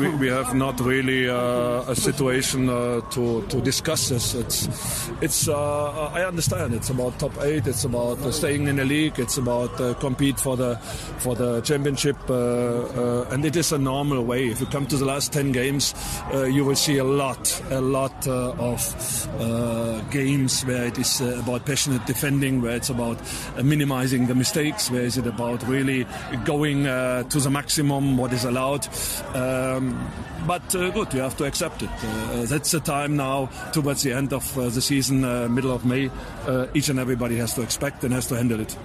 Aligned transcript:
We, 0.00 0.08
we 0.14 0.28
have 0.28 0.54
not 0.54 0.80
really 0.80 1.28
uh, 1.28 1.82
a 1.86 1.94
situation 1.94 2.70
uh, 2.70 3.02
to 3.10 3.42
to 3.48 3.60
discuss 3.60 4.08
this. 4.08 4.34
It's 4.34 5.10
it's 5.20 5.46
uh, 5.46 6.10
I 6.14 6.24
understand. 6.24 6.72
It's 6.72 6.88
about 6.88 7.18
top 7.18 7.32
eight. 7.42 7.66
It's 7.66 7.84
about 7.84 8.16
staying 8.32 8.68
in 8.68 8.76
the 8.76 8.84
league. 8.86 9.18
It's 9.18 9.36
about 9.36 9.76
compete 10.00 10.40
for 10.40 10.56
the 10.56 10.76
for 11.18 11.34
the 11.34 11.60
championship. 11.60 12.16
And 12.30 13.44
it 13.44 13.56
is 13.56 13.72
a 13.72 13.78
normal 13.78 14.24
way. 14.24 14.48
If 14.48 14.60
you 14.60 14.66
come 14.66 14.86
to 14.86 14.96
the 14.96 15.04
last 15.04 15.32
ten 15.32 15.52
games, 15.52 15.94
you 16.32 16.64
will 16.64 16.76
see 16.76 16.96
a 16.96 17.04
lot 17.04 17.62
a 17.70 17.80
lot 17.80 18.26
of 18.26 18.80
games 20.10 20.64
where 20.64 20.86
it 20.86 20.98
is 20.98 21.20
about 21.20 21.66
passionate 21.66 22.06
defending, 22.06 22.62
where 22.62 22.76
it's 22.76 22.90
about 22.90 23.18
minimizing 23.62 24.26
the 24.28 24.34
mistakes, 24.34 24.90
where 24.90 25.02
is 25.02 25.18
it 25.18 25.26
about 25.26 25.62
really 25.68 26.06
going 26.44 26.86
uh, 26.86 27.22
to 27.24 27.38
the 27.38 27.50
maximum 27.50 28.16
what 28.16 28.32
is 28.32 28.44
allowed. 28.44 28.88
Um, 29.34 29.89
but 30.46 30.74
uh, 30.74 30.90
good, 30.90 31.12
you 31.14 31.20
have 31.20 31.36
to 31.36 31.44
accept 31.44 31.82
it. 31.82 31.90
Uh, 32.02 32.44
that's 32.46 32.70
the 32.70 32.80
time 32.80 33.16
now, 33.16 33.46
towards 33.72 34.02
the 34.02 34.12
end 34.12 34.32
of 34.32 34.58
uh, 34.58 34.68
the 34.68 34.80
season, 34.80 35.24
uh, 35.24 35.48
middle 35.48 35.72
of 35.72 35.84
May. 35.84 36.10
Uh, 36.46 36.66
each 36.74 36.88
and 36.88 36.98
everybody 36.98 37.36
has 37.36 37.54
to 37.54 37.62
expect 37.62 38.04
and 38.04 38.12
has 38.14 38.26
to 38.26 38.36
handle 38.36 38.60
it. 38.60 38.76